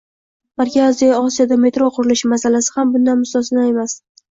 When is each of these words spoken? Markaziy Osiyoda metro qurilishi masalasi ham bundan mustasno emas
Markaziy 0.61 1.13
Osiyoda 1.25 1.59
metro 1.67 1.91
qurilishi 1.99 2.33
masalasi 2.33 2.75
ham 2.79 2.97
bundan 2.97 3.23
mustasno 3.23 3.71
emas 3.71 3.99